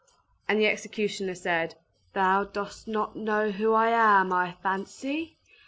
[0.49, 1.75] And the executioner said,
[2.13, 5.37] "Thou dost not know who I am, I fancy?